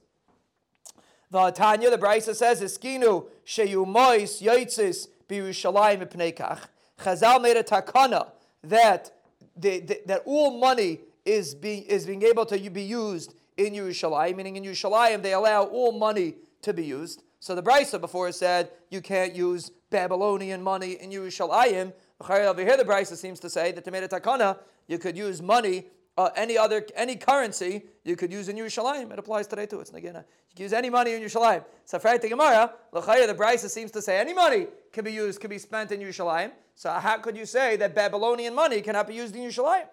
[1.35, 6.61] The Tanya, the Brisa says, "Eskinu sheyumois yoitzis birushalayim ipneikach."
[7.01, 8.31] Chazal made a takana
[8.63, 9.11] that
[9.57, 14.37] the, the, that all money is being is being able to be used in Yerushalayim,
[14.37, 17.25] meaning in Yerushalayim they allow all money to be used.
[17.41, 22.85] So the Brisa before said you can't use Babylonian money in Yerushalayim, Over here, the
[22.85, 26.57] Brisa seems to say that to made a takana, you could use money, uh, any
[26.57, 29.13] other any currency, you could use in Yerushalayim.
[29.13, 29.81] It applies today too.
[29.81, 30.25] It's nagina.
[30.51, 31.65] You can use any money in Yerushalayim.
[31.85, 35.59] So the Gemara, the Brisa seems to say any money can be used, can be
[35.59, 36.53] spent in Yerushalayim.
[36.77, 39.87] So how could you say that Babylonian money cannot be used in Yerushalayim?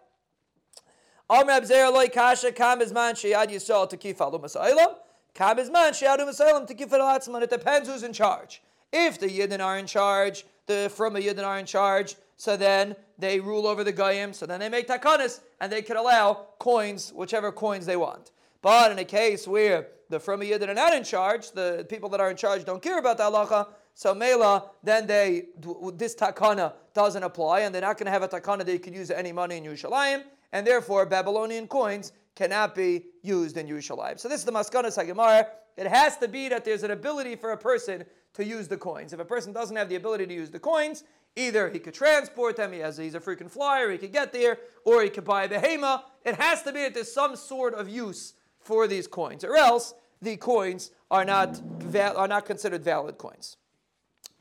[7.34, 8.62] It depends who's in charge.
[8.94, 12.96] If the Yidden are in charge, the from a Yidden are in charge, so then
[13.22, 17.14] they rule over the Goyim, so then they make takanas, and they can allow coins,
[17.16, 18.32] whichever coins they want.
[18.62, 22.20] But in a case where the from Yidden are not in charge, the people that
[22.20, 25.48] are in charge don't care about the halacha, so Mela, then they
[25.94, 28.94] this takana doesn't apply, and they're not going to have a takana that you can
[28.94, 34.20] use any money in Yerushalayim, and therefore Babylonian coins cannot be used in Yerushalayim.
[34.20, 35.48] So this is the maskana sagemar.
[35.78, 39.14] It has to be that there's an ability for a person to use the coins.
[39.14, 41.04] If a person doesn't have the ability to use the coins,
[41.36, 44.58] either he could transport them, he has, he's a freaking flyer, he could get there,
[44.86, 46.04] or he could buy a behema.
[46.26, 49.94] It has to be that there's some sort of use for these coins, or else
[50.22, 51.62] the coins are not,
[51.96, 53.58] are not considered valid coins.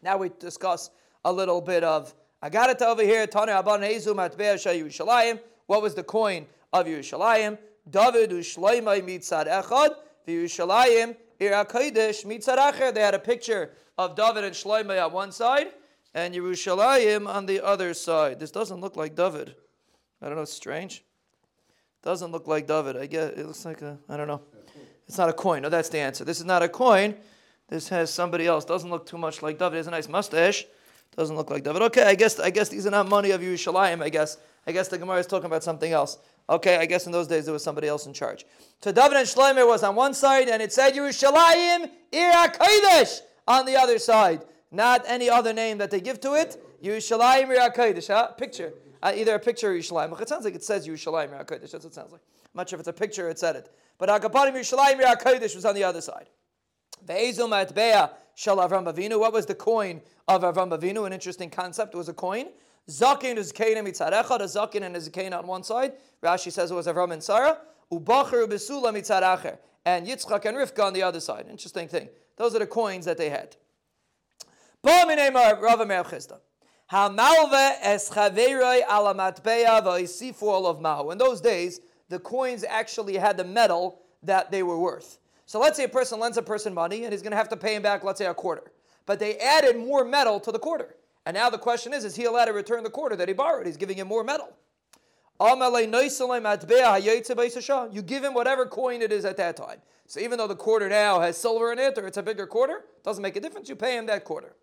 [0.02, 0.90] Now we discuss
[1.24, 3.26] a little bit of it over here.
[3.26, 5.40] Tana Aban Hezu Matbea Yerushalayim.
[5.66, 7.58] What was the coin of Yerushalayim?
[7.88, 9.94] David Ushloimai Mitzad Echad.
[10.26, 12.94] Yerushalayim Ir HaKodesh Mitzad Acher.
[12.94, 15.68] They had a picture of David and Shloimeh on one side
[16.14, 18.40] and Yerushalayim on the other side.
[18.40, 19.54] This doesn't look like David.
[20.20, 20.42] I don't know.
[20.42, 21.04] It's strange.
[22.02, 22.96] Doesn't look like David.
[22.96, 23.98] I guess it looks like a.
[24.08, 24.42] I don't know.
[25.06, 25.62] It's not a coin.
[25.62, 26.24] No, that's the answer.
[26.24, 27.14] This is not a coin.
[27.68, 28.64] This has somebody else.
[28.64, 29.76] Doesn't look too much like David.
[29.76, 30.66] Has a nice mustache.
[31.16, 31.82] Doesn't look like David.
[31.82, 34.02] Okay, I guess I guess these are not money of Yerushalayim.
[34.02, 36.18] I guess I guess the Gemara is talking about something else.
[36.48, 38.44] Okay, I guess in those days there was somebody else in charge.
[38.82, 43.06] So David and Shlomo was on one side, and it said Yerushalayim Ir
[43.46, 44.42] on the other side.
[44.72, 46.62] Not any other name that they give to it.
[46.82, 48.08] Yerushalayim Kodesh.
[48.08, 48.28] Huh?
[48.32, 48.72] Picture.
[49.02, 50.20] Uh, either a picture or Yerushalayim.
[50.20, 51.72] It sounds like it says Yerushalayim Kodesh.
[51.72, 52.20] That's what it sounds like.
[52.44, 53.70] I'm not sure if it's a picture it said it.
[53.98, 56.28] But Hakapanim Yerushalayim Kodesh was on the other side.
[57.04, 59.18] Ve'ezum Atbeah Shal Avram Avinu.
[59.18, 61.06] What was the coin of Avram Avinu?
[61.06, 61.94] An interesting concept.
[61.94, 62.46] It was a coin.
[62.88, 65.92] Zakin is Kaina mitzarechad, a Zakin and a Zakin on one side.
[66.22, 67.58] Rashi says it was Avram and Sarah.
[67.92, 69.58] Ubacher besula mitzaracher.
[69.84, 71.46] And Yitzchak and Rivka on the other side.
[71.48, 72.08] Interesting thing.
[72.36, 73.56] Those are the coins that they had.
[80.66, 81.10] Of mahu.
[81.10, 85.18] In those days, the coins actually had the metal that they were worth.
[85.46, 87.56] So let's say a person lends a person money and he's going to have to
[87.56, 88.72] pay him back, let's say, a quarter.
[89.06, 90.96] But they added more metal to the quarter.
[91.26, 93.66] And now the question is, is he allowed to return the quarter that he borrowed?
[93.66, 94.48] He's giving him more metal.
[95.38, 95.56] You
[98.02, 99.80] give him whatever coin it is at that time.
[100.06, 102.84] So even though the quarter now has silver in it or it's a bigger quarter,
[103.04, 103.68] doesn't make a difference.
[103.68, 104.54] You pay him that quarter.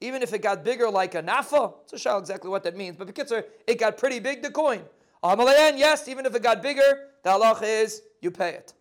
[0.00, 2.96] Even if it got bigger like a nafa, it's a show exactly what that means.
[2.96, 3.32] But because
[3.66, 4.82] it got pretty big, the coin.
[5.22, 8.74] Amalayan, Yes, even if it got bigger, the halacha is you pay it.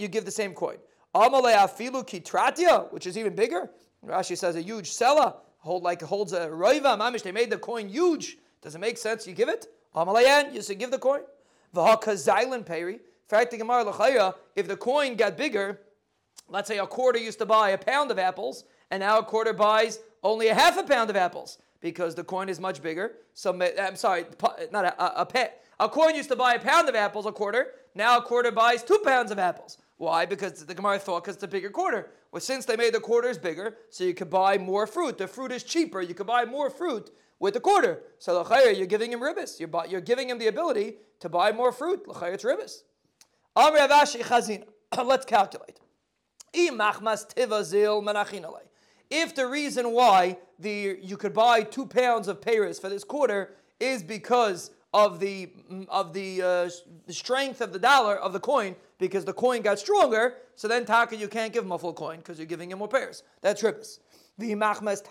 [0.00, 0.76] You give the same coin.
[1.12, 3.70] Which is even bigger.
[4.06, 7.22] Rashi says a huge seller hold like holds a roiva mamish.
[7.22, 8.38] They made the coin huge.
[8.60, 9.26] Does it make sense?
[9.26, 9.66] You give it.
[9.94, 11.22] Amalayan, you say give the coin.
[11.74, 13.00] V'hakazailan peri.
[13.30, 15.80] If the coin got bigger,
[16.48, 19.52] let's say a quarter used to buy a pound of apples, and now a quarter
[19.52, 23.12] buys only a half a pound of apples because the coin is much bigger.
[23.34, 24.26] So I'm sorry,
[24.70, 25.64] not a, a, a pet.
[25.80, 27.72] A coin used to buy a pound of apples a quarter.
[27.94, 29.78] Now a quarter buys two pounds of apples.
[29.96, 30.26] Why?
[30.26, 32.10] Because the Gemara thought because it's a bigger quarter.
[32.30, 35.18] Well, since they made the quarters bigger, so you could buy more fruit.
[35.18, 36.00] The fruit is cheaper.
[36.00, 38.02] You could buy more fruit with the quarter.
[38.18, 39.60] So l'chayr, you're giving him ribbis.
[39.60, 42.08] You're, you're giving him the ability to buy more fruit.
[42.08, 42.82] L'chayr, it's ribbis.
[45.04, 45.80] Let's calculate.
[49.10, 53.54] If the reason why the you could buy two pounds of Paris for this quarter
[53.80, 55.50] is because of the
[55.88, 56.70] of the, uh,
[57.08, 60.36] strength of the dollar of the coin because the coin got stronger.
[60.54, 62.88] So then taka you can't give him a full coin because you're giving him more
[62.88, 63.22] pairs.
[63.40, 63.98] That's ribbis.
[64.38, 65.02] The machmas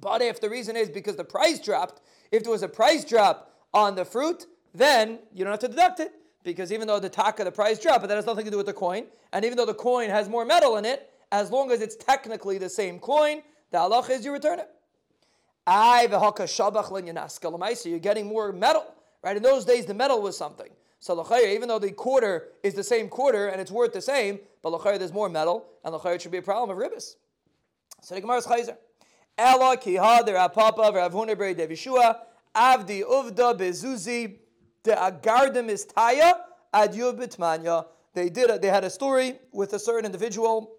[0.00, 2.00] But if the reason is because the price dropped,
[2.30, 6.00] if there was a price drop on the fruit, then you don't have to deduct
[6.00, 6.12] it
[6.42, 8.66] because even though the taka the price dropped, but that has nothing to do with
[8.66, 11.80] the coin, and even though the coin has more metal in it, as long as
[11.80, 14.68] it's technically the same coin, the halach is you return it.
[15.66, 16.06] I
[17.74, 18.94] So you're getting more metal.
[19.22, 19.36] Right?
[19.36, 20.70] In those days, the metal was something.
[20.98, 24.40] So l'chayr, even though the quarter is the same quarter and it's worth the same,
[24.62, 27.16] but l'chayr there's more metal, and l'chayr should be a problem of ribbis.
[28.02, 28.76] So the Gemara chayzer.
[29.38, 32.18] Ela kiha d'Rav Papa v'ravhuna beri devishua
[32.54, 34.36] avdi uvda bezuzi
[34.82, 36.34] de agardim is taya
[36.72, 37.86] ad bitmanya.
[38.14, 38.50] They did.
[38.50, 40.72] A, they had a story with a certain individual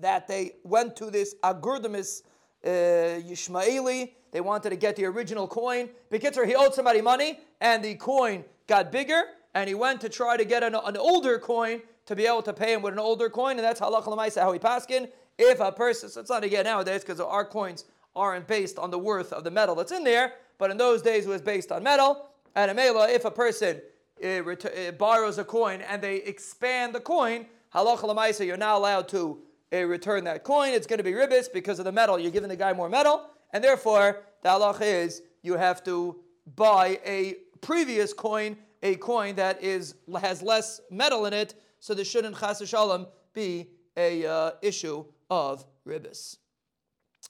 [0.00, 2.22] that they went to this agurdamis
[2.64, 4.12] uh, Yishmaeli.
[4.30, 5.90] They wanted to get the original coin.
[6.10, 9.22] Bekitzer, he owed somebody money, and the coin got bigger,
[9.54, 12.52] and he went to try to get an, an older coin to be able to
[12.52, 15.08] pay him with an older coin, and that's halacha lemaisa how he paskin.
[15.38, 18.98] If a person, so it's not again nowadays because our coins aren't based on the
[18.98, 21.82] worth of the metal that's in there, but in those days it was based on
[21.82, 22.28] metal.
[22.54, 23.80] And a mela, if a person
[24.24, 28.76] uh, ret- uh, borrows a coin and they expand the coin, halacha lemaisa, you're not
[28.76, 29.38] allowed to
[29.72, 30.72] uh, return that coin.
[30.72, 32.18] It's going to be ribis because of the metal.
[32.18, 36.16] You're giving the guy more metal, and therefore the halacha is you have to
[36.54, 42.04] buy a previous coin, a coin that is has less metal in it, so there
[42.04, 42.62] shouldn't chas
[43.32, 46.36] be a uh, issue of ribis.